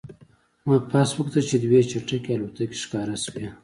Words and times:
ما 0.67 0.77
پاس 0.91 1.09
وکتل 1.15 1.43
چې 1.49 1.55
دوې 1.63 1.79
چټکې 1.89 2.31
الوتکې 2.35 2.77
ښکاره 2.83 3.15
شوې 3.25 3.47